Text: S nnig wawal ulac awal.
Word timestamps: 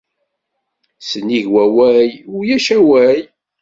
S 1.07 1.09
nnig 1.21 1.45
wawal 1.53 2.11
ulac 2.37 2.67
awal. 2.77 3.19